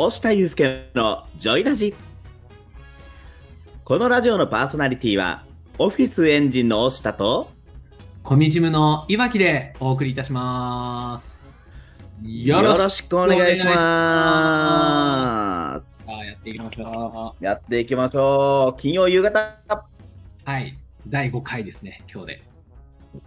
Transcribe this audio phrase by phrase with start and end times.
[0.00, 1.92] 押田祐介のジョイラジ。
[3.82, 5.44] このラジオのパーソナリティは、
[5.76, 7.50] オフィスエンジンの押田と、
[8.22, 11.44] コミジムのいわきでお送りいたします。
[12.22, 13.74] よろしくお願いしま
[15.80, 16.04] す。
[16.04, 18.80] さあ、やっていきましょやっていきましょう。
[18.80, 19.58] 金曜夕方。
[19.68, 19.82] う。
[20.44, 20.78] はい。
[21.08, 22.44] 第5回ですね、今日で。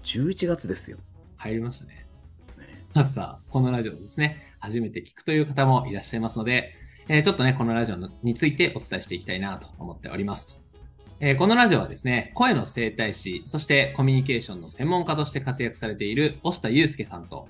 [0.06, 1.00] 11月ですよ。
[1.36, 2.08] 入りましたね。
[2.94, 6.76] さあさあ、このラジオをですね、初めて聞くという方もいらっしゃいますので、
[7.10, 10.58] えーちょっとね、このラジオのについてお伝えしていきたいなと思っております。
[11.20, 17.50] えーこのラジオはですね、声の整体師、そしてコミュニケーションの専門家として活躍されている押田祐介さんと、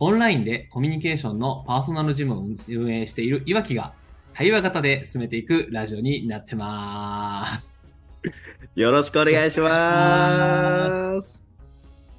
[0.00, 3.94] オンラインでコミュニケーションのパーソナルジムを運営している岩木が、
[4.32, 7.80] 対話型で進めていくラジオになってます。
[8.76, 11.66] よろしくお願いします。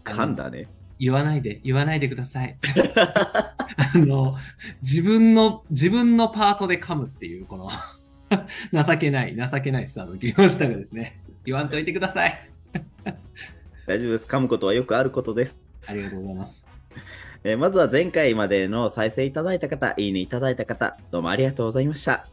[0.03, 0.67] 噛んだね。
[0.99, 2.57] 言わないで、言わないでください。
[3.93, 4.35] あの、
[4.81, 7.69] 自分の、自分のパートで噛むっていう、この、
[8.83, 12.49] 情けない、情けないスタートを切りましたがですね、言わんといてください。
[13.87, 14.25] 大丈夫です。
[14.25, 15.57] 噛むことはよくあることです。
[15.87, 16.67] ありがとうございます。
[17.43, 22.25] えーまずは前回までの再生いただいた方、いいねいただいた方、どうもありがとうございました。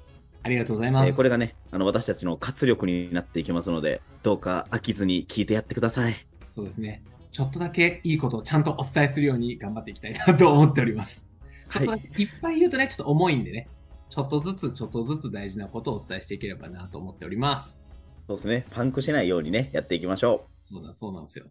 [0.42, 1.08] ありがとうございます。
[1.08, 6.26] えーこれがね、あの、私たちの活力になっていきますので、どうか飽きずに聞いてやってください。
[6.54, 7.02] そうですね。
[7.30, 11.28] ちょっとだけいいことをちゃんとお伝えするように頑張っていきたいなと思っております。
[11.70, 13.68] ちょっとだけいっぱい言うとね、ちょっと重いんでね、
[14.08, 17.80] ちょっとずつちょっとずつ大事なことをお伝えしていければなと思っております。
[18.26, 18.64] そうですね。
[18.70, 21.46] パンクしないようにね、やっていきましょそうだ、そうなんですよ。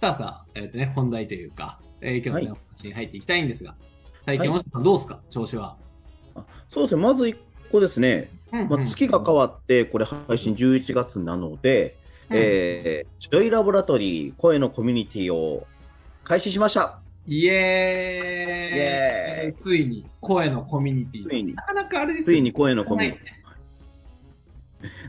[0.00, 3.76] さあさあ、えっ、とね、本題というか、えー今日の、ねはいお話に入っていきたいんですが、
[4.20, 5.20] 最近、はいさんどうですか？
[5.30, 5.76] 調子は。
[6.34, 6.40] う。
[6.40, 7.02] あそうですね。
[7.02, 7.36] まず1
[7.72, 8.28] 個ですね。
[8.52, 11.96] まあ、月が変わって、これ配信11月なので、
[12.30, 15.66] えー、ジョイラボラトリー声のコミュニティを
[16.24, 17.00] 開始しました。
[17.26, 21.28] イエーイついに声のコミュニティ。
[21.28, 23.24] ついになかなかあれですよついに声のコミュニティ。
[23.24, 23.36] はい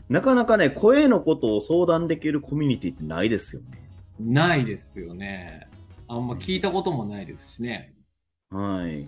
[0.08, 3.88] なかなかね、声のことを相談できるコミュニティってないですよね。
[4.18, 5.68] ないですよね。
[6.08, 7.92] あんま聞いたこともないですしね。
[8.50, 9.06] はい。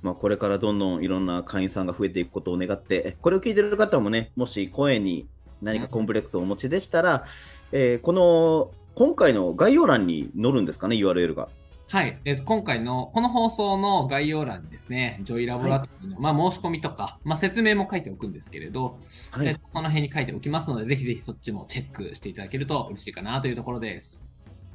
[0.00, 5.28] まあ、これからどんどんいろんな会員さんが増えていくことを願って、えこれを聞いてる方もね、もし声に
[5.60, 7.26] 何かコンプレックスをお持ちでしたら、
[7.72, 11.48] えーこの、今回の概要欄に載るんですかね、URL が。
[11.90, 12.20] はい。
[12.26, 18.98] えっ、と、今回の、この放送の概要欄にですね、ジョイラボラトリーの、まあ、申し込みとか、まあ、説明も書いておくんですけれど、
[19.30, 19.46] はい。
[19.46, 24.22] えっとその辺に書いておきますので、ぜひぜひそっちもチェックしていただけると嬉しいかなというところです。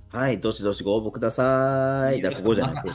[0.10, 0.40] はい。
[0.40, 2.22] どしどしご応募ください。
[2.24, 2.86] だここじゃない。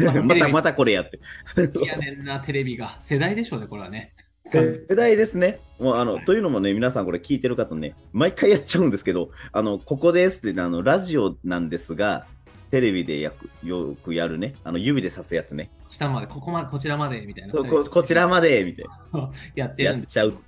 [0.00, 1.20] ままた、またこれやって。
[1.54, 2.96] 好きやねんな、テレビが。
[2.98, 4.12] 世代でしょうね、これはね。
[4.44, 5.60] 世代ですね。
[5.78, 12.26] もうあの、というのもね、皆さんこれ聞いてる方ね、毎回やっちゃうんですけど、あの、ここですって、あの、ラジオなんですが、
[12.72, 15.70] テレビでやくよくやるね、あの、指で指すやつね。
[15.90, 17.52] 下まで、ここまで、こちらまで、みたいな。
[17.52, 19.30] そうここちらまで、みたいな。
[19.54, 20.38] やってるんで、やっちゃう。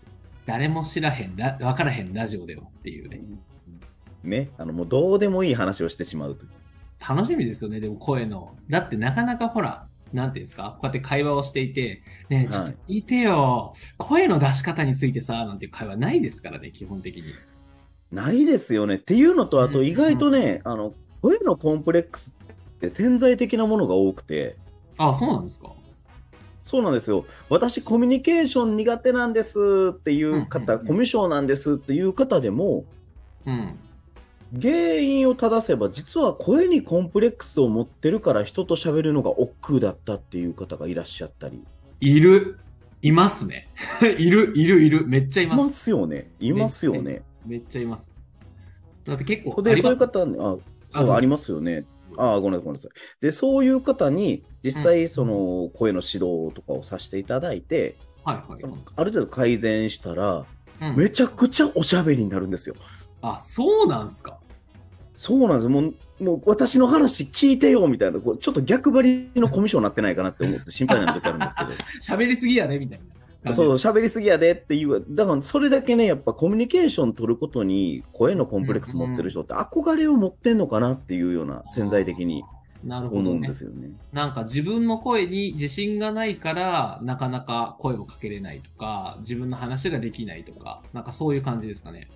[0.46, 3.20] 誰も知らへん、らわからへんラジオではっていうね。
[4.22, 4.48] ね。
[4.56, 6.50] あの、もうどうでもいい話をしてしまうという。
[7.06, 8.56] 楽しみですよね、でも声の。
[8.70, 17.34] だってなかなかほら、なんていうんですか、こうやって会話をしていて、ねえちょっと聞いてよ、声の出し方についてさ、なんていう会話ないですからね、基本的に。
[18.10, 18.94] ないですよね。
[18.94, 22.34] っていうのと、あとうん意外とね、あの、声のコンプレックス
[22.74, 24.56] って潜在的なものが多くて、
[24.98, 25.72] あ、そうなんですか？
[26.62, 27.24] そうなんですよ。
[27.48, 29.58] 私、コミュニケーション苦手なんです
[29.92, 32.84] っていう方、コミュ障なんですっていう方でも、
[33.46, 33.78] うん。
[34.60, 41.64] 原因を正せば、実は声にコンプレックスを持ってるから人と喋るのが億劫だったっていう方がいらっしゃったり。
[42.00, 42.58] いる。
[43.00, 43.68] いますね。
[44.18, 45.06] いる、いる、いる。
[45.06, 45.64] めっちゃいいます。
[45.64, 46.30] ますよね。
[46.38, 47.22] いますよね。
[47.46, 48.12] めっちゃいます。
[49.04, 50.56] だって結構で、そういうあ方ね、あ、
[50.94, 51.84] そうありますよね。
[52.16, 52.90] あごめんごめんなさい。
[53.20, 58.62] で、そういう方に、実際、その、声の指導とかをさせていただいて、はいはい
[58.96, 60.46] ある程度改善したら、
[60.80, 62.74] うんめちゃくちゃおしゃべりになるんですよ。
[63.22, 64.38] あ、そうなんすか？
[65.14, 65.68] そうなんです。
[65.68, 65.94] もう、
[66.24, 71.70] もう私の話聞いてよみたいな、こうちょっと逆張りのコミュ障になってないかなって思って心配になる時あるんですけど。
[72.02, 73.04] 喋りすぎやね、みたいな。
[73.52, 75.04] そう、喋りすぎやでっていう。
[75.08, 82.42] だから、それだけね、やっぱコミュニケーション取ることに、声のコンプレックス持ってる人って憧れを持ってんのかなっていうような、潜在的に
[82.86, 83.52] 思うんで。
[83.52, 83.90] すよね。
[84.12, 92.08] なんか自分の声に自信がないから、なかなか声をかけれないとか、自分の話ができないとか、なんかそういう感じですかね。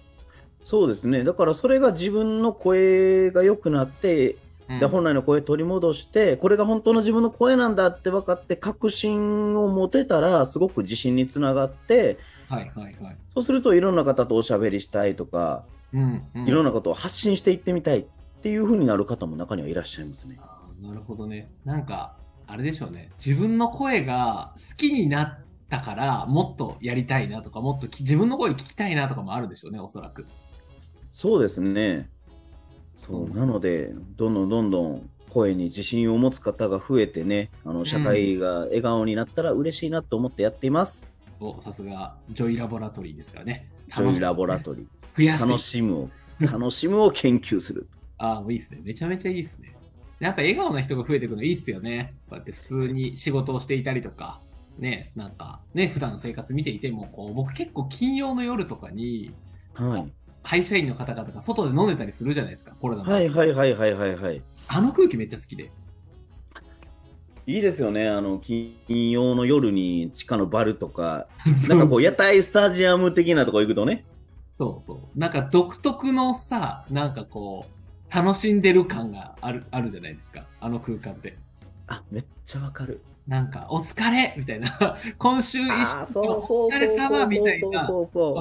[0.64, 1.24] そうですね。
[1.24, 12.18] だから、それが自分の声が良くなって、うんで本来の声取り戻して、これが本当の自分の声なんだって分かって、確信を持てたら、すごく自信につながって、
[12.48, 13.18] はいはいはい。
[13.34, 16.46] そうするといろんな方とおしゃべりしたいとか、うん、うん。
[16.46, 18.06] いろんなことを発信していってみたいっ
[18.42, 20.38] ていう風になる方も中にはいらっしゃいますね。
[20.82, 21.50] なるほどね。
[21.64, 22.16] なんか、
[22.46, 23.10] あれでしょうね。
[23.24, 25.38] 自分の声が好きになっ
[25.68, 30.26] たから、もっとやりたいなとか、もっとき自分の声聞きたいなとかもあるでしょうね、おそらく。
[31.10, 32.10] そうですね。
[33.08, 41.14] そうう、なので、どんどんどんどん声に自信を持つ方が増えてね、あの社会が笑顔になったら嬉しいなと思ってやっています。
[41.40, 43.70] おさすが、ジョイラボラトリーですからね。
[43.88, 45.46] ジョイラボラトリー。
[45.46, 46.10] 楽しむを、
[46.40, 47.88] 楽しむを研究する。
[48.18, 48.80] ああ、もういいですね。
[48.84, 49.74] めちゃめちゃいいですね。
[50.20, 52.14] やっぱ笑顔な人が増えていくのいいっすよね。
[52.28, 54.40] こうやって普通に仕事をしていたりとか、
[54.78, 59.32] ね、なんか、ね、普段の生活見ていても、こう、僕結構金曜の夜とかに、
[59.74, 60.12] はい。
[60.42, 63.12] 会社員の方々が外で飲んでたりするじゃないですか、コロナの。
[63.12, 64.42] はいはいはいはいはいはい。
[64.66, 65.70] あの空気めっちゃ好きで。
[67.46, 68.08] いいですよね。
[68.08, 71.28] あの、金曜の夜に地下のバルとか、
[71.66, 74.04] なんかこう、屋台スタジアム的なとこ行くとね。
[74.52, 75.18] そうそう。
[75.18, 80.46] なんか独特のさ、なんかこう、楽しんでる感がある、あるじゃないですか。
[80.60, 81.38] あの空間って。
[81.86, 83.00] あ、めっちゃわかる。
[83.28, 84.96] なんか、お疲れみたいな。
[85.18, 87.86] 今週一週お疲れ様みたいな。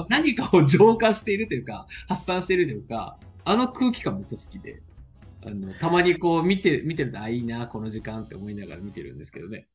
[0.08, 4.80] 何かを浄化しているというか、発散しているというか、あの空気感めっちゃ好きで、
[5.44, 9.68] あの、たまにこう見て、見てると、あ、いいな、この時間って思いながら見てるんですけどね。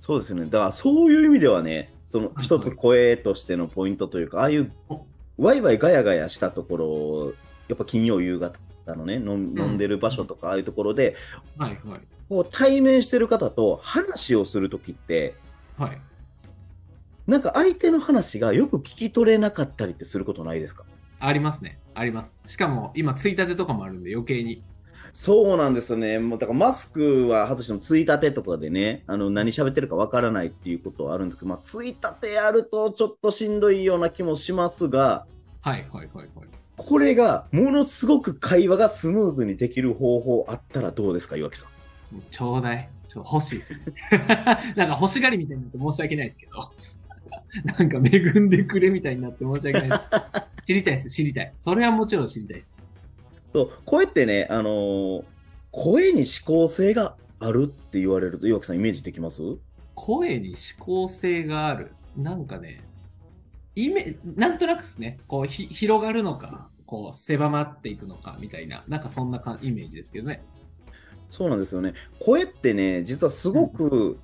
[0.00, 0.44] そうですよね。
[0.46, 4.72] だからそういう意味ではね、そのはい一つ声としてのポイントというか、ああいう
[5.36, 7.32] ワイワイガヤガヤしたところ、
[7.68, 8.58] やっぱ金曜夕方
[8.94, 11.14] のね、飲ん飲んでる場所とか、ああいうところで、
[11.58, 12.00] はいはい。
[12.28, 15.34] こう対面してる方と話をするときって、
[15.78, 16.00] はい。
[17.26, 20.84] なんか相手の話がよく聞き取れなかったりってすることないですか？
[21.18, 21.78] ありますね。
[21.94, 22.38] あります。
[22.46, 24.62] しかも、今、ついたてとかもあるんで、余計に。
[25.12, 26.18] そうなんですよね。
[26.18, 35.24] もうだからマスクは外してもついたてとかでね、あの何喋ってるかわからないっていうことはあるんですけど、まあ、ついたてやるとちょっとしんどいような気もしますが、
[35.62, 36.48] はいはいはいはい。
[36.76, 41.70] これがものすごく会話がスムーズにできる方法あったらどうですか、岩木さん？
[42.30, 42.90] ちょうだい。
[43.08, 43.80] ちょ欲しいですね。
[44.76, 46.70] なんか欲しがりみたいになって申し訳ないですけど。
[47.64, 50.02] なんか恵んでくれみたいになって申し訳ないです。
[50.66, 51.52] 知りたいです、知りたい。
[51.54, 52.76] それはもちろん知りたいです。
[53.52, 55.24] そう声ってね、あのー
[55.72, 59.42] 声に指向性があるって言われると、岩木さんイメージできます？
[59.94, 61.92] 声に指向性がある。
[62.16, 62.82] なんかね、
[63.74, 70.42] イメなんとなくですね、こうひ広がるのか、こう狭まっていくのかみたいな、なんかそんなかイメージですけどね。
[71.30, 71.94] そうなんですよね。
[72.18, 74.18] 声ってね、実はすごく、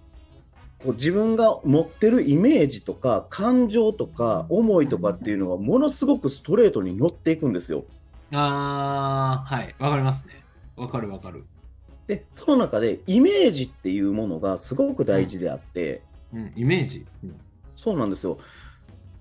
[0.78, 7.84] こう自分が持ってるイメージとか感情とか思いとかっていうのがものすごくストレートに乗っていくんですよ。
[8.32, 10.44] あー、はい、わかりますね。
[10.76, 11.44] わかるわかる。
[12.08, 16.02] で、その中でイメージっていうものがすごく大事であって、
[16.32, 17.06] うん、イメージ。
[17.22, 17.36] うん
[17.82, 18.38] そうなんですよ。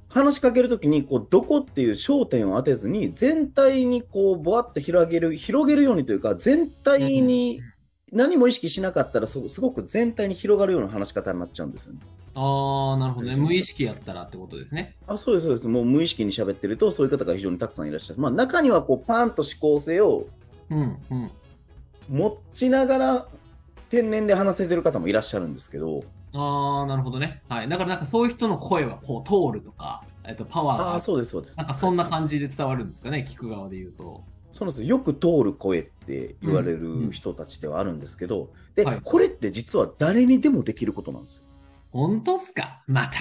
[0.08, 7.62] 話しかけるときにこうどこっていう焦点を当てずに全体にこうぼわっと広げる広げるようにというか全体に
[8.12, 12.00] 何も意識しなかったらすすごく全体に広がるような話し方になっちゃうんですよね。
[12.36, 13.36] あー、なるほどね。
[13.36, 14.96] 無意識やったらってことですね。
[15.08, 18.20] あそうですそうですもう無意識に喋ってるとそういう方が非常にたくさんいらっしゃる。
[18.20, 20.28] まあ中にはこうパンと思考性を。
[22.10, 23.28] 持ちながら
[23.90, 26.04] 天然で話せてる方もいらっしゃるんですけど
[26.34, 27.42] あー、なるほどね。
[27.50, 27.70] はい。
[27.70, 34.24] だからなんかそういう人の声はこう通るとか、えっと、パワーがああそうですそうですなんかそんな感じで伝わるんですかね、聞く側で言うと。
[34.54, 41.44] そうなんですよく通る声って言われる人たちではあるんですけど、で、はいこれって実は誰にでもできることなんですよ。
[41.92, 42.84] 本当っすか？
[42.88, 43.12] またま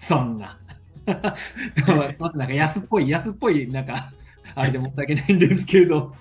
[0.00, 0.06] た。
[0.06, 0.58] そんな。
[2.18, 4.12] まずなんか安っぽい、安っぽい、なんか、
[4.54, 6.14] あれで申し訳ないんですけど。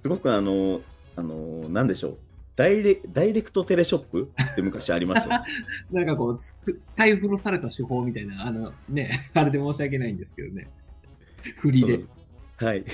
[0.00, 0.80] すごくあの、
[1.16, 2.18] あの、なんでしょう。
[2.56, 5.46] ダイレダイレクトテレショップって昔ありましたよね。
[5.92, 10.68] なんかこう、つ使い古された手法みたいな、あのね、あれで申し訳ないんですけどね。
[11.58, 12.00] 振りで。
[12.56, 12.84] はい。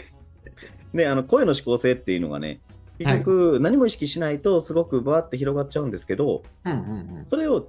[0.95, 2.61] で、あの、声の指向性っていうのがね、
[2.99, 7.27] 結局何も意識しないとすごくバーって広がっちゃうんですけど、うんうんうん。
[7.27, 7.67] それを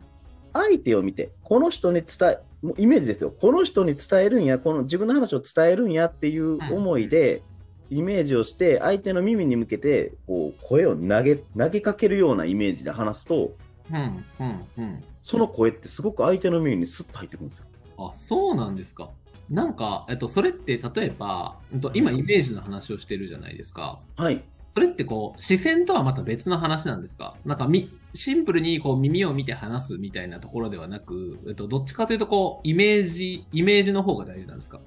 [0.53, 3.31] 相手を見て、この人に伝え、もうイメージですよ。
[3.31, 7.41] この人に伝えるんや、この自分の話を伝えるんやっていう思いで、
[7.89, 13.55] イメージをして、相手の耳に向けて、こう、声を投げ、投げかけるようなイメージで話すと、
[13.91, 15.03] うんうんうん。
[15.23, 17.65] その声ってすごく相手の耳にスッと入ってくるんですよ。
[17.97, 19.09] あ、そうなんですか。
[19.49, 23.99] なんか、えっと、それって例えば、うんと今イメージの話をしてるじゃないですか。
[24.17, 24.43] はい。
[24.73, 27.37] それってこう、視線とはまた別の話なんですか？
[27.45, 34.81] なんかみ、シンプルにこう耳を見て話すみたいなところではなく、えっと、どっちかというとこう、イメージ、イメージの方が大事なんですか？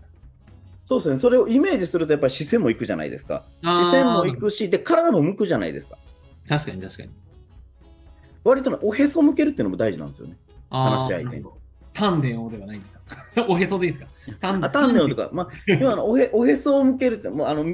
[0.84, 1.18] そうですね。
[1.18, 3.44] それをイメージすると、やっぱり視線も行くじゃないですか。
[3.62, 5.96] 視線も行くし、で、体も向くじゃないですか。
[6.48, 7.10] 確かに確かに。
[8.44, 10.36] 割とね、おへそ向けるっていうのも大事なんですよね。
[10.70, 11.44] 話し相手に
[11.98, 13.00] 丹田をではないんですか？
[13.48, 14.06] おへそでいいですか？
[14.40, 17.64] 丹あ、丹田とか、まあ、要はあのおへおへそを向けるって、もうあの、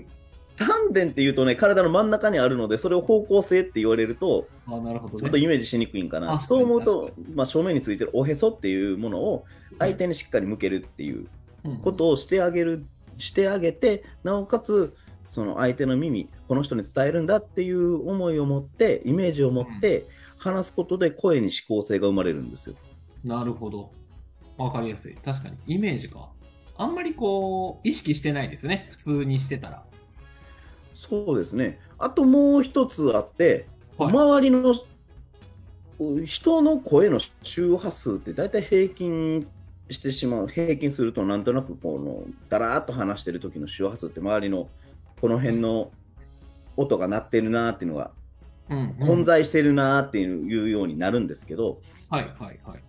[0.56, 6.34] 丹田っていうとね、体の真ん中にあるので、それを方向性って言われると、あなるほど、ね、ちょっとイメージしにくいんかな。
[6.34, 9.44] あそう思う確と、まあ、正面についてるおへそっていうものを
[9.78, 11.26] 相手にしっかり向けるっていう
[11.64, 12.84] うんことをしてあげる、
[13.18, 14.94] してあげて、なおかつ、
[15.28, 22.76] その相手の耳、この人に伝えるんだっていう思いを持って、イメージを持って、話すことで声に指向性が生まれるんですよ。
[23.24, 23.90] なるほど。
[24.56, 25.14] わかりやすい。
[25.14, 25.56] 確かに。
[25.66, 26.30] イメージか。
[26.76, 28.88] あんまりこう、意識してないですよね。
[28.90, 29.84] 普通にしてたら。
[30.94, 31.78] そうですね。
[31.98, 33.66] あともう一つあって、
[33.98, 34.74] はい周りの
[36.24, 39.46] 人の声の周波数って大体平均
[39.88, 44.68] してしまう、平均するとなんとなくこのだらーっと話してる時の周波数って周りの
[45.20, 45.92] この辺の
[46.76, 48.10] 音が鳴ってるなーっていうのが
[48.70, 52.82] うん、混在してるなーっていうようになるんですけど、はいはいはい。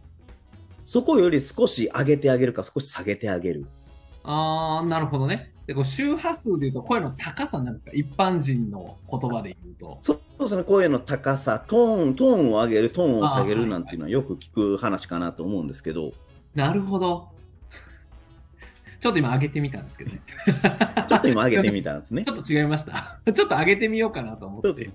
[0.86, 3.65] そこより少し上げてあげるか少し下げてあげる。
[4.24, 5.51] あー、なるほどね。
[5.68, 7.92] で、こう周波数で言うと声の高さなんですか？
[7.94, 9.98] 一般人の言葉で言うと。
[10.01, 16.12] そうですね、声の高さ、トーン、トーンを上げる、トーンを下げるなんていうのはよく聞く話かなと思うんですけど、
[16.54, 17.30] なるほど。
[19.01, 20.22] ちょっと今上げてみたんですけどね。
[21.10, 22.30] ちょっと今上げてみたんですね ち。
[22.32, 23.20] ょっと違いました。
[23.34, 24.89] ちょっと上げてみようかなと思って。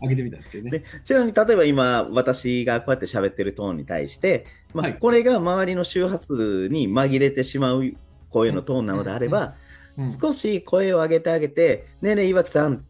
[0.00, 0.70] 上げてみたんですけどね。
[0.70, 7.92] でちなみに例えば今私がこうやって喋ってるトーンに対して、まあはいこれが周りの周波数に紛れてしまう
[8.30, 9.54] 声のトーンなのであれば、
[9.96, 12.80] うん少し声を上げてあげて「ねえねえ岩木さん」っ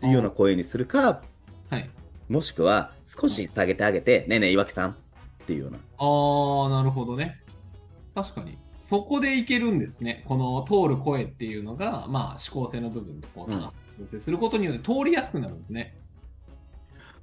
[0.00, 1.22] ていうような声にするか
[1.70, 1.88] はい。
[2.28, 4.96] もしくは少し下げてあげて「ねえねえ岩木さん」っ
[5.46, 7.38] ていうようなあー、なるほどね。
[8.12, 8.58] 確かに。
[8.80, 10.24] そこでいけるんですね。
[10.26, 13.68] この通る声っていうのが、まあ、指向性の部分とこう、うん
[14.00, 15.94] 調整することによって通りやすくなるんですね。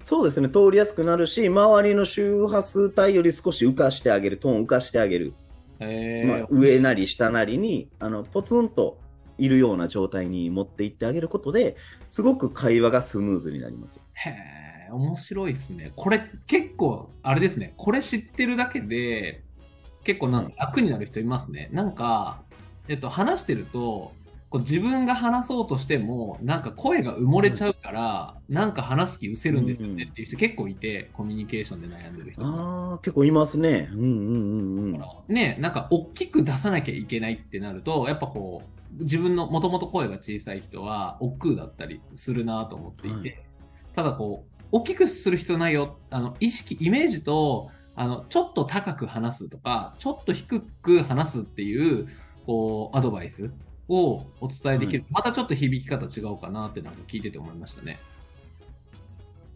[0.04, 5.34] そうですね通りやすくなるし周りの周波数帯より少し浮かしてあげるトーンを浮かしてあげる、
[5.80, 8.98] えまあ、上なり下なりにあのポツンと
[9.40, 11.78] いるような状態に持っていってあげることで
[12.08, 14.02] すごく会話がスムーズになります。
[14.14, 14.30] へ
[14.90, 15.92] え、面白いですね。
[15.96, 17.74] これ結構、あれですね。
[17.78, 19.44] これ知ってるだけで、
[20.04, 21.70] 結構なんか楽になる人いますね。
[21.72, 22.42] なんか、
[22.88, 24.12] えっと、話してると、
[24.50, 32.44] こう自分が話そうとしても、なんか声が埋もれちゃうから、なんか話す気失せるんですよねっていう人結構いて、コミュニケーションで悩んでる人。
[32.44, 33.90] ああ、結構いますね。
[33.94, 35.04] うんうんうんうん。
[35.28, 38.64] ね、なんか大きく出さなきゃいけないってなると、やっぱこ
[38.98, 43.50] う、自分のもともと声が小さい人は億劫だったりするなと思っていて、はい
[43.94, 45.98] ただこう、大きくする必要ないよ。
[46.10, 52.08] あの、意識、イメージと、あの、ちょっと高く話すとか、ちょっと低く話すっていう、
[52.46, 53.52] こう、アドバイス
[53.90, 55.02] をお伝えできる。
[55.02, 58.00] はまたちょっと響き方違うかなってなんか聞いてて思いましたね。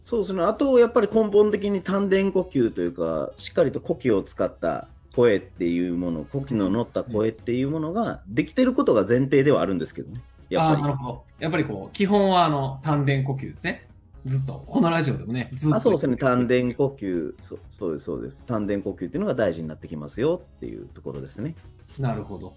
[0.04, 0.42] そうですね。
[0.42, 10.20] あと、やっぱり根本的に丹田呼吸というか、しっかりと呼吸を使った声っていうもの、呼吸の乗った声っていうものができてることが前提ではあるんですけどね。
[10.50, 10.82] やっぱり。
[10.82, 11.24] なるほど。
[11.38, 13.88] やっぱりこう、基本はあの、丹田呼吸ですね。
[14.26, 15.76] ずっと、このラジオでもね、ずっと。
[15.76, 16.16] あそうですね。
[16.16, 18.44] 丹田呼吸そう、そうです、そうです。
[18.44, 21.54] 丹田呼吸っていうのが大事になってきますよっていうところですね。
[21.98, 22.54] なるほど。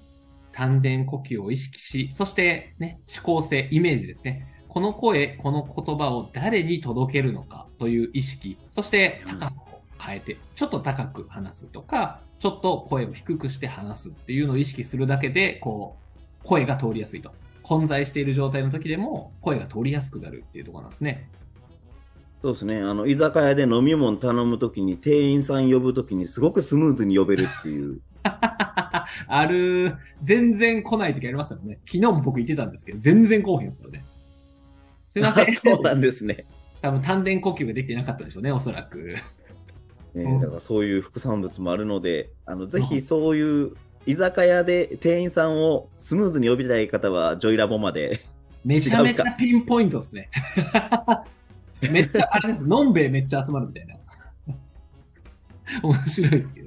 [0.57, 4.47] 丹田呼吸を意識し、そしてね、思考性、イメージですね。
[4.67, 15.95] この声、この言葉を誰に届けるのかという意識、そして高さを変えて、ちょっと高く話すとか、ちょっと声を低くして話すっていうのを意識するだけで、こ
[16.43, 17.31] う、声が通りやすいと。
[17.61, 21.29] 混在している状態の時でも声が通りやすくなるっていうとこなんですね。
[22.41, 22.79] そうですね。
[22.79, 27.99] あの、居酒屋で飲み物頼むときに、店員さん呼ぶときにすごくスムーズに呼べるっていう。
[29.27, 31.79] ある、全然来ない時ありますよね。
[31.85, 34.05] 昨日も僕言ってたんですけど、全然来おへんですからね。
[35.09, 35.55] すいません。
[35.55, 36.45] そうなんですね。
[36.81, 39.15] 多分丹田呼吸ができてなかったでしょうね、おそらく。
[40.13, 43.73] ねうんだからそういう副産物もあるので、あのぜひそういう
[44.05, 48.21] 居酒屋で店員さんをスムーズに呼びたい方は、ジョイラボまで。
[48.63, 50.29] めちゃめちゃピンポイントですね。
[51.91, 52.63] めっちゃ、あれです。
[52.63, 53.95] のんべえめっちゃ集まるみたいな。
[55.83, 56.66] 面白いですけど、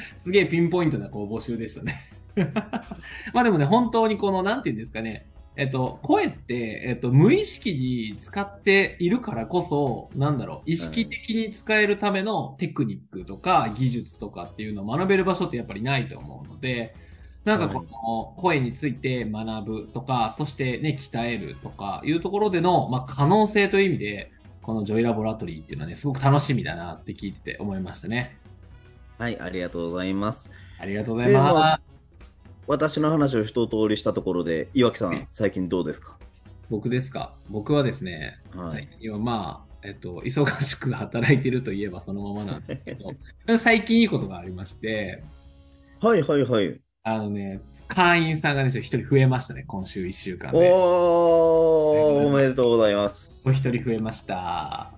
[0.16, 2.02] すげえピンポイントなこう募集でしたね。
[3.32, 5.26] まあでもね、本当にこの、なんていうんですかね、
[5.56, 16.94] えっと、声って、えっと、無意識に使っているからこそ、なんだろう、意識的に使えるためのテクニックとか技術とかっていうのを学べる場所ってやっぱりないと思うので、
[17.44, 24.30] なんかこの声について学ぶとか、そしてね、鍛えるとかいうところでの、まあ、可能性という意味で、
[24.62, 28.37] このジョイラボラトリーっていうのはね、すごく楽しみだなって聞いてて思いましたね。
[29.18, 30.48] はい、ありがとうございます。
[30.78, 32.04] ありがとうございます。
[32.66, 36.16] 私の話を一通りしたところで、岩木さん、最近どうですか？
[36.70, 37.34] 僕ですか？
[37.48, 43.12] 僕はですね、はい最近はまあ、えっと、忙しく働いてるといえばそのままなんですけど、
[43.58, 45.22] 最近いいことがありまして、
[46.00, 46.80] はいはいはい。
[47.02, 50.70] あのね、会員さんがね、一人増えましたね、今週1週間で。
[50.72, 53.52] おー、おめでとうございますお。
[53.52, 54.92] 一人増えました。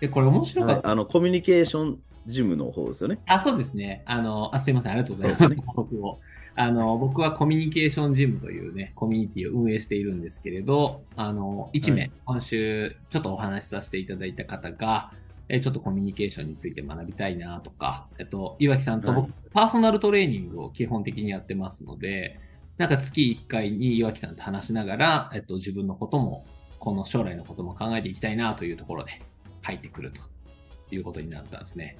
[0.00, 0.90] で、これ面白かはい、った。
[0.90, 1.98] あのコミュニケーション
[2.30, 3.18] ジムの方ですよね。
[3.26, 4.02] あ、そうですね。
[4.06, 4.92] あの、あすいません。
[4.92, 5.54] ありがとうございます。
[5.54, 6.18] す補足を。
[6.56, 15.12] あの、僕はコミュニケーションジムというね、コミュニティを運営しているんですけれど、あの、1名、はい今週、ちょっとお話しさせていただいた方が、
[15.48, 22.38] えーちょっとコミュニケーションについて学びたいなとか、えっと、岩木さんと僕、はいパーソナルトレーニングを基本的にやってますので、
[22.78, 26.46] なんか月1回に岩木さんと話しながら、えっと、自分のことも、
[26.78, 29.20] この将来のことも考えていきたいなというところで
[29.62, 31.98] 入ってくるということになったんですね。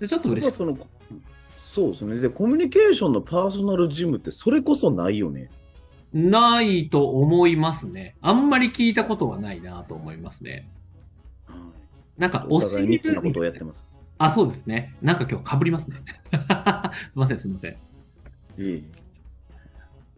[0.00, 0.56] でちょっと嬉しい。
[0.56, 0.76] その
[1.74, 2.20] そうですね。
[2.20, 5.50] で、コミュニケーションのパーソナルジムってそれこそないよね。
[6.12, 8.14] ないと思いますね。
[8.20, 10.68] あんまり聞いたことはないなと思いますね。
[12.16, 13.84] なんか、お互いニッチな教えことをやってます。
[14.18, 14.94] あ、そうですね。
[15.02, 15.96] なんか今日被りますね。
[17.10, 17.72] すいません、すいません。
[17.72, 17.76] い
[18.58, 18.84] えい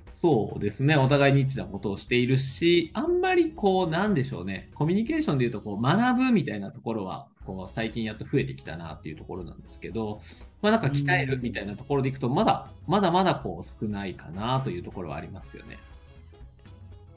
[0.06, 0.96] そうですね。
[0.96, 4.70] お互いニッチなことをしているし、あんまりこう、なんでしょうね。
[4.74, 10.20] コミュニケーションで言うと、こう、学ぶみたいなところは、こう、最近やっと増えてきたなっていうところなんですけど、
[10.60, 15.78] まあなんか鍛えるみたいなところでいくと、まだ、まだまだこう、少ないかなというところはありますよね。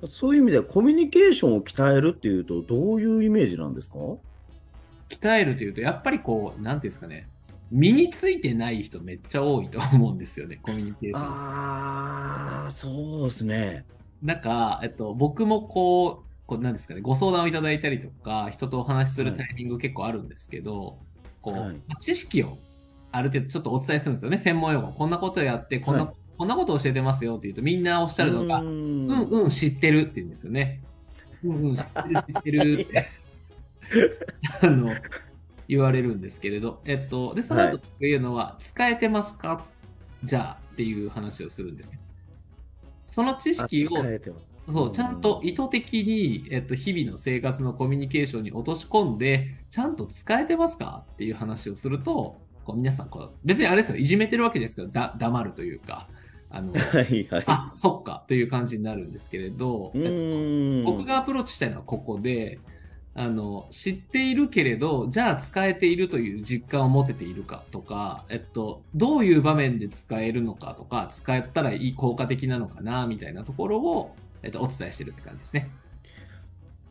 [0.03, 3.97] えそういう意味ではコミュニケーションを鍛えるっていうと、どういうイメージなんですか？
[5.09, 7.27] 鍛えるというと、やっぱりこう、なんていうんですかね、
[7.71, 11.21] 身についてない人めっちゃ多いと思うんですよね、コミュニケーション。
[11.21, 13.85] ああ、そうですね。
[14.23, 20.97] なんか、えっと、僕もこう、こうなんですかね、ご相談をいただいたりとか、人とお話しするタイミング結構あるんですけど、
[21.43, 22.57] こう、はいまあ知識を
[23.11, 24.87] ある程度ちょっとお伝えするんですよね、専門用語。
[24.87, 30.81] こんなことやって、こんな、はいこんなこと教えてますよって言うと、みんなおっしゃるのが、ううんんうん、知ってるって言うんですよね。
[31.43, 33.07] うんうん、知ってる、知ってるって。
[34.63, 34.95] あの、
[35.67, 39.65] 言われるんですけれど、えっと、で、その後言うのは、使えてますか？
[40.23, 41.99] じゃあっていう話をするんですね。
[43.05, 44.49] その知あ識を、使えてます。
[44.71, 56.07] そう、ちゃんと意図的に、えっと、日々の生活のコミュニケーションに落とし込んで、ちゃんと使えてますかっていう話をすると、こう皆さんこう、別にあれですよ、いじめてるわけですけど、だ黙るというか、
[56.49, 57.43] あの、 はいはい。
[57.47, 60.91] あ、そっかという感じになるんですけれど、うえっと。
[60.91, 62.59] 僕がアプローチしたいのはここで、
[63.15, 75.71] あの、知っているけれど、じゃあ使えているという実感を持てているかとか、えっと、どういう場面で使えるのかとか、使ったらいい効果的なのかな、みたいなところを、えっと、お伝えしてるって感じですね。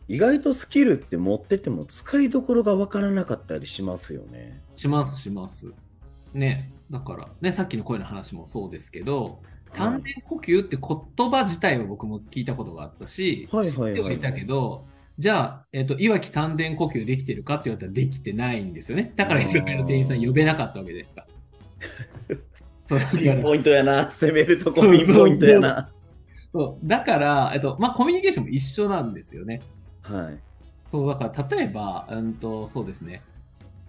[0.08, 4.62] 意外とスキルって持ってても使いどころがわからなかったりしますよね。
[4.76, 5.72] します、します。
[6.32, 6.72] ね。
[6.90, 9.42] だから、ね、さっきの声の話もそうですけど、
[9.74, 14.86] 丹田呼吸って言葉自体は僕も聞いたことがあったし、はいはいはい知ってはいたけど、
[15.18, 19.12] じゃあ、えっ、と、いわき丹田呼吸できてるかって言われたらできてないんですよね。
[19.16, 21.26] だから、居酒屋の店員さん呼べなかったわけですか。
[23.18, 24.10] ピンポイントやな。
[24.10, 25.90] 攻めるとこピンポイントやな。
[26.48, 29.60] そう、だから、えっと、まあ、コミュニケーションも一緒なんですよね。
[30.02, 30.38] はい。
[30.90, 33.22] そう、だから、例えば、うんと、そうですね。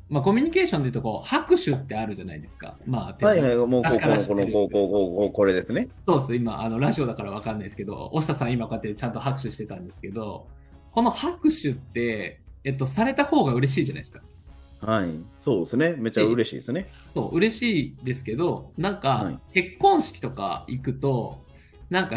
[0.09, 2.77] まあ、コミュニケーションで言うと、こう、拍手ってあるじゃないですか。
[2.85, 3.57] まあ、はいはい。
[3.57, 5.87] もう、この、この、こう、こう、こう、これですね。
[6.07, 6.35] そうです。
[6.35, 10.47] 今、あの、ラジオだからわかんないですけど、押下さん今こうやってちゃんと拍手してたんですけど、
[10.91, 14.21] この拍手って、えっと、された方が嬉しいじゃないですか。
[14.81, 15.09] はい。
[15.37, 15.95] そうですね。
[15.97, 16.89] めっちゃ嬉しいですね。
[17.07, 21.43] そう、嬉しいですけど、なんか、はい結婚式とか行くと、
[21.89, 22.15] なんか、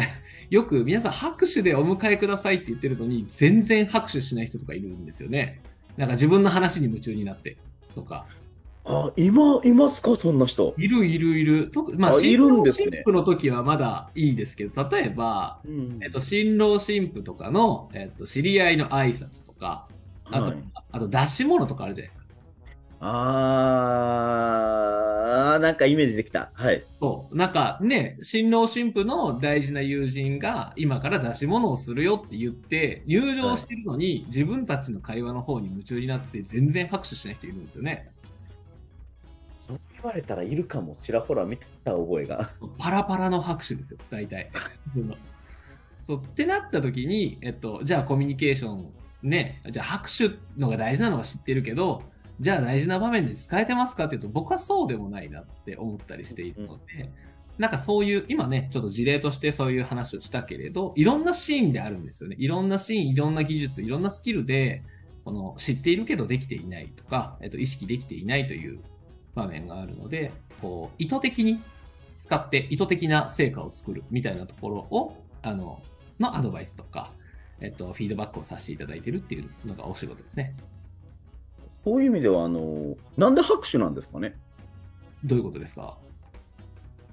[0.49, 5.61] よく皆さん拍手でお迎えくださいって言ってるのに、全然拍手しない人とかいるんですよね。
[5.97, 7.57] なんか自分の話に夢中になって、
[7.95, 8.25] とか。
[8.85, 10.15] あ、今、いますか？
[10.15, 10.75] そんな人。
[10.77, 11.71] いるいるいる。
[11.71, 19.87] 特まあ、あいるん新郎ですね新婦の時はまだいいですけど、例えば、うんえっと、新郎新婦とかの、えっと、知り合いの挨拶とか、
[20.25, 22.23] あと、はいあと出し物とかあるじゃないですか。
[22.99, 26.51] あー、なんかイメージできた。
[26.53, 26.83] はい。
[26.99, 27.35] そう。
[27.35, 38.11] なんかね、新郎新婦の大事な友人が今から出し物をするよって言って、入場してるのに、自分たちの会話の方に夢中になって全然拍手しない人いるんですよね。
[39.57, 40.95] そう言われたらいるかも。
[40.95, 42.49] ちらほら見た覚えが。
[42.77, 44.51] パラパラの拍手ですよ、大体。
[46.01, 52.03] そうってなった時に、えっと、じゃあコミュニケーションね、じゃあ拍手のが大事なのは知ってるけど、
[52.39, 57.11] じゃあ大事な場面で使えてますかっていうと、僕はそうでもないなって思ったりしているので、
[57.57, 62.35] なんかそういう、今ね、ちょっと事例としてそういう話をしたけれど、いろんなシーンであるんですよね。
[62.39, 64.83] いろんなシーン、いろんな技術、いろんなスキルで、
[65.23, 68.79] この知っているけどできていないとか、えっと、意識できていないという
[69.35, 71.61] 場面があるので、こう、意図的に
[72.17, 75.81] 使って意図的な成果を作るみたいなところを、あの、
[76.19, 77.11] のアドバイスとか、
[77.61, 80.55] えっと、フィードバックをさせていただいているっていうのがお仕事ですね。
[81.83, 84.35] そういう意味では、あの、なんで拍手なんですかね？
[85.23, 85.97] どういうことですか？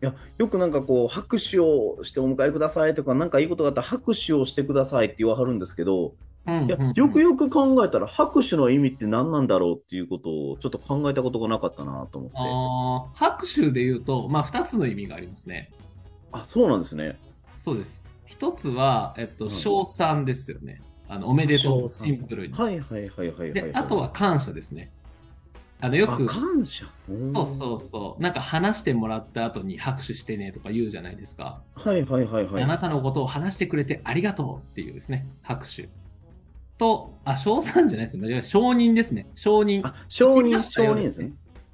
[0.03, 6.15] いや、よくなんかこう、拍手をしてお迎えくださいとか、なんかいいことがあったら拍手をしてくださいって言わはるんですけど、
[6.47, 13.19] うんいやうんうんよくよく考えたら、拍手の意味って何なんだろうっていうことをちょっと考えたことがなかったなと思って。
[13.19, 15.71] 拍手で言うと、まあ、2つの意味がありますね。
[16.33, 17.19] あ、そうなんですね。
[17.57, 18.03] そうです。
[18.25, 20.81] 一つは、えっと、うん称賛ですよね。
[21.13, 22.55] あのおめでとう、シンプルに。
[22.55, 23.53] はいはいはいはいはい。
[23.53, 24.93] で、あとは感謝ですね。
[25.81, 26.87] あのよあく、感謝？
[27.19, 31.63] そうそうそう、なんか話してもらった後に拍手してねとか言うじゃないですか。
[31.75, 32.63] はいはいはいはい。
[32.63, 35.89] あなたのことを話してくれてありがとうっていうですね、拍手。
[36.79, 38.43] と、あ、称賛じゃないですね。
[38.45, 39.27] 承認ですね。
[39.35, 39.81] 承認。
[39.85, 41.33] あ、承認、承認ですね。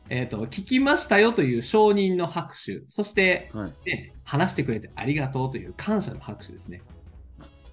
[0.08, 2.84] えっ、と、聞きましたよという承認の拍手。
[2.88, 3.72] そして、はい。
[3.84, 6.80] ね、話してくれてありがとうという感謝の拍手ですね。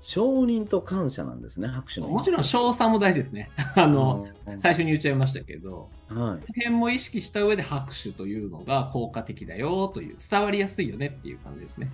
[0.06, 2.10] 承認と感謝なんですね、拍手の。
[2.10, 3.50] もちろん、称賛も大事ですね。
[3.76, 6.52] あの、うん最初に言っちゃいましたけど、はい。
[6.52, 11.90] 辺も意識した上で拍手というのが効果的だよという、伝わりやすいよねっていう感じですね。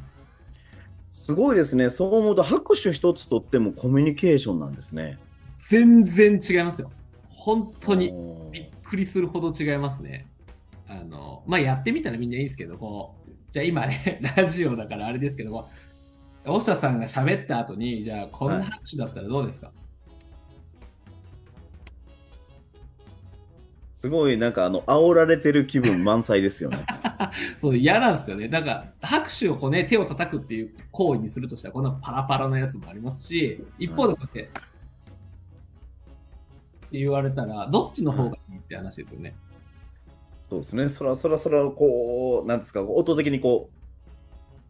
[1.12, 1.90] すごいですね。
[1.92, 5.20] そう思うと、拍手一つとってもコミュニケーションなんですね。
[5.70, 6.92] 全然違いますよ。
[7.30, 8.12] 本当に
[8.52, 10.26] びっくりするほど違いますね。
[10.88, 15.70] あの、まあ、やってみたらみんないいんですけど、こう、じゃあ今ね、ラジオだからあれですけども、
[16.46, 19.72] 大下さんが喋った後に、じゃあこんな拍手だったらどうですか、
[24.00, 26.86] すごい、なんか、あの、煽られてる気分満載ですよね。
[27.58, 28.48] そう、嫌なんですよね。
[28.48, 34.46] だから、拍手をこうね、手を叩くっていう行為にするとしたら、こんなパラパラのやつもありますし、一方でこうやって、っ
[36.92, 39.36] て言われたら、どっちの方がいいって話ですよね。
[40.44, 40.88] そうですね。
[40.88, 43.70] そらそらそら、こう、なんですか、音的にこ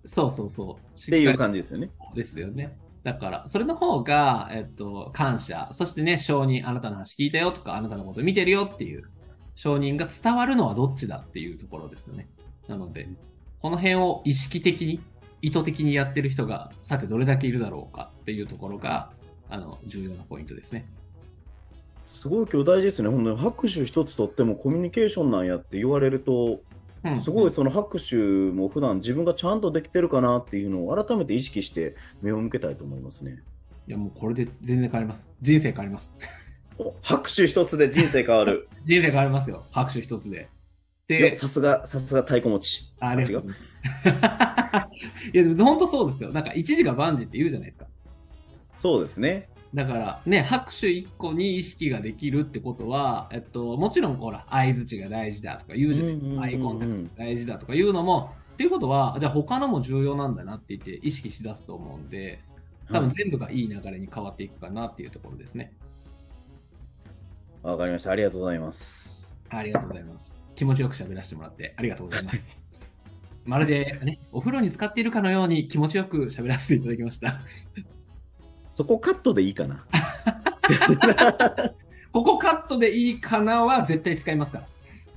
[0.10, 0.67] そうそうそう。
[0.69, 1.91] う、っていうじ感じですよね。
[2.15, 2.76] ですよね。
[3.04, 9.04] だから、それの方が、えっと、感謝、そしてね、承認、あなたの話聞いたよとか、あなたのこと見てるよっていう
[9.54, 12.28] 承認が伝わるのはどっちだっていうところですよね。
[12.67, 13.08] なので、
[13.62, 15.00] この辺を意識的に、
[15.43, 19.12] 意図的にやってる人が、さてどれだけいるだろうかっていうところが、
[19.48, 20.88] あの、重要なポイントですね。
[22.08, 23.10] すごい今日大事ですね。
[23.10, 26.60] 本当に拍手一つとってもコミュニケーションなんやって言われると、うん、
[27.23, 33.41] すごいその拍手も普段自分がちゃんとできてるかなっていうのを改めて意識して目を向けたいと思いますね。
[33.88, 35.31] いや、もうこれで全然変わります。
[35.41, 36.15] 人生変わります。
[36.77, 38.67] お拍手一つで人生変わる。
[38.85, 39.65] 人生変わりますよ。
[39.71, 40.49] 拍手一つで。
[41.07, 42.93] で、さすが、さすが太鼓持ち。
[42.99, 43.79] あありがとうございます。
[45.33, 46.31] いや、でも本当そうですよ。
[46.31, 47.88] なんか一時が万事って言うじゃないですか。
[48.77, 49.49] そうですね。
[49.73, 56.41] だからね、拍手一個に意識ができるってことは、えっと、もちろんほら、相づちが大事だとか言うじゃないですか。
[56.41, 62.39] アイコンタクトが大事だとか言うのも、っていうことは、じゃあ他のも重要なんだなって言って意識しだすと思うんで、
[62.91, 65.71] 多分全部がいい流れに変わっていくかなっていうところですね。
[67.62, 68.12] わかりました。
[68.12, 69.36] ありがとうございます。
[69.49, 70.38] ありがとうございます。
[70.55, 72.39] 気持ちよく喋らせてもらってありがとうございます。
[73.45, 77.39] まるでね、お風呂に浸かっているかのように気持ちよく喋らせていただきました。
[78.69, 79.84] そこカットでいいかな。
[82.13, 84.63] ここカットでいいかなは絶対使いますか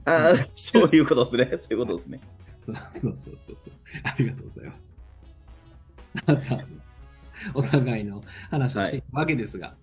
[0.04, 0.30] ら。
[0.30, 1.58] ああ、そういうことですね。
[1.60, 2.20] そういうことですね。
[2.64, 3.72] そうそうそうそうそう。
[4.02, 4.90] ありがとうございます。
[6.26, 6.66] 皆さん、
[7.54, 9.76] お互いの話をしていくわけですが、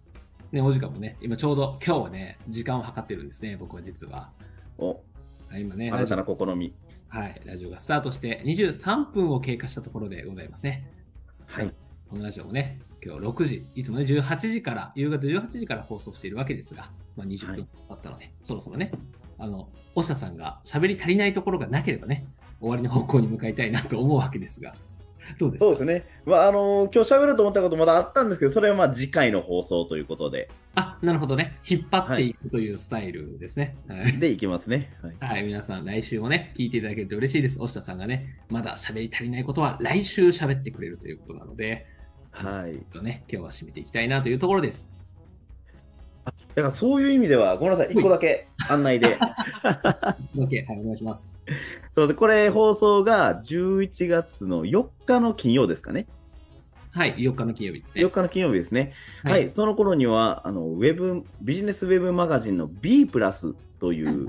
[0.52, 4.32] ね、お時間もね、今ちょうど今日はね、時間を計ってるんですね、僕は実は。
[4.80, 5.04] お、
[5.54, 6.74] 今ね、新たオな試み。
[7.08, 10.92] はい、ラジオがスタートして23分を経過したところでございますね。
[11.46, 11.74] はい。
[12.10, 18.92] このラジオもね、今日6時、いつもね、18時から、夕方18時から放送しているわけですが、まあ、20はい分経ったので、そろそろね、
[19.38, 22.26] あの、おしゃさんが喋り足りないところがなければね、
[22.60, 24.74] 終わりの方向に向かいたいなと思うわけですが、
[25.38, 25.66] どうですか？
[25.66, 26.04] そうですね。
[26.26, 31.58] まあ、あのー今日喋ろうと思ったことまだあったんですけど、それはまあ次回の放送ということで、あ、なるほどね。
[31.70, 33.78] 引っ張っていくというスタイルですね。
[33.88, 34.18] はい。
[34.20, 34.92] でいきますね。
[35.02, 35.16] はい。
[35.20, 37.62] はい、皆さん、来週もね、聞いていただけると嬉しいです。
[37.62, 41.86] 押田さんがね、まだ喋り足りないことは来週喋ってくれるということなので、
[42.32, 42.78] はい。
[42.94, 44.90] とね、今日は締めていきたいなというところです。
[46.56, 49.18] だからそういう意味では、ごめんなさい、一個だけ案内で。
[49.20, 51.36] はい、お願いします。
[51.94, 56.08] そうで、これ放送が11月の4日の金曜ですかね。
[56.92, 58.04] はい、4日の金曜日ですね。
[58.04, 58.94] 4日の金曜日ですね。
[59.24, 64.28] はい、その頃には、あの、ウェブ、ビジネスウェブマガジンの B プラスという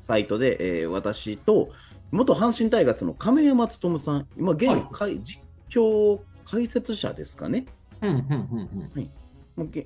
[0.00, 1.70] サイトで、えー私と、
[2.10, 6.20] 元阪神タイガースの亀山勉さん、今、現、はい実況
[6.52, 7.64] 解説者ですかね。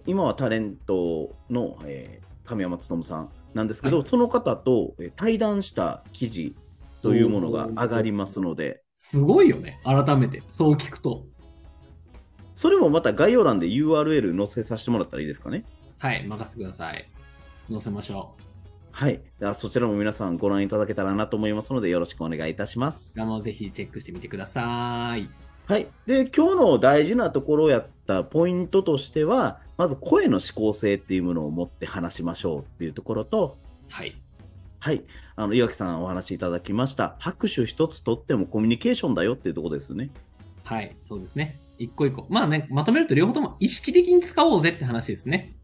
[0.04, 6.56] 今はタレントの、えー亀山勉さんなんですけど、はいその方と、えー対談した記事
[7.02, 10.42] というものが上がりますので、すごいよね、改めて。
[10.48, 11.24] そう聞くと。
[12.56, 15.64] それもまた概要欄で URL 載せさせてもらったらいいですかね。
[15.98, 17.08] はい、任せてください。
[17.70, 18.42] 載せましょう。
[18.90, 19.22] はい。
[19.38, 25.45] ではそちらも皆さんご覧いただけたらなと思いますので、よろしくお願いいたしますもぜひチェックしてみてください。
[25.66, 25.88] はい。
[26.06, 34.16] で、今日の大事なところやったポイントとしては、まず声の指向性っていうものを持って話しましょうっていうところと、はい。
[34.78, 35.02] はい。
[35.34, 37.16] あの、岩木さんお話しいただきました。
[37.18, 40.10] 拍手一つとってもコミュニケーションだよっていうところですね。
[40.62, 40.96] はい。
[41.04, 41.58] そうですね。
[41.78, 42.26] 一個一個。
[42.28, 45.56] まあね、まとめると両方とも意識的に使おうぜって話ですね。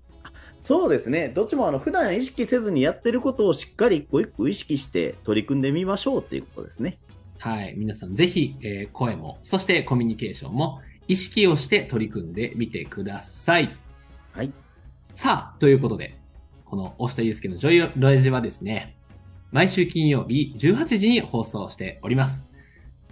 [0.60, 1.28] そうですね。
[1.28, 6.98] どっちもあの普段意識せずにやってることをしっかり一個一個意識して取り組んでみましょうっていうことですね。
[7.42, 7.74] はい。
[7.76, 13.76] 皆さんぜひ、えー声も、そしてコミュニケーションも意識をして取り組んでみてください。
[14.30, 14.52] はい。
[15.14, 16.16] さあ、ということで、
[16.64, 18.96] この押下祐介のジョイラジはですね、
[19.50, 22.48] 毎週金曜日18時に放送しております。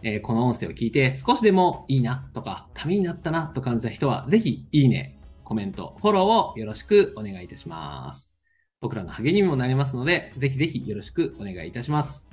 [0.05, 8.37] えーこの音声を聞いて少しでもいいなとか、ためになったなと感じた人は、ぜひいいね、コメント、フォローをよろしくお願いいたします。
[8.81, 12.29] 僕らの励みにもなりますので、ぜひぜひよろしくお願いいたします。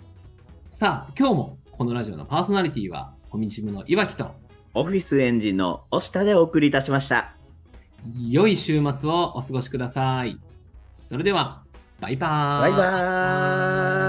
[0.70, 4.32] さあ、今日もこのラジオのパーソナリティは、コミチムの岩木と、
[4.74, 7.36] オフィスエンジンの押下でお送りいたしました。
[8.28, 10.40] 良い週末をお過ごしください。
[10.96, 11.62] それでは、
[12.00, 12.72] バイバーイ。
[12.72, 14.07] バイバーイ。